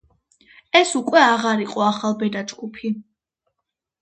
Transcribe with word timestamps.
ეს 0.79 0.93
უკვე 0.99 1.21
აღარ 1.25 1.61
იყო 1.65 1.83
ახალბედა 1.89 2.43
ჯგუფი. 2.53 2.93